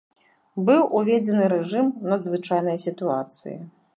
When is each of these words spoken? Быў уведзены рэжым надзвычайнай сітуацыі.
Быў 0.67 0.79
уведзены 0.99 1.43
рэжым 1.53 1.93
надзвычайнай 2.13 2.77
сітуацыі. 2.87 3.57